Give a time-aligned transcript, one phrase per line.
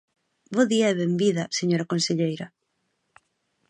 [0.55, 2.47] Bo día e benvida, señora conselleira.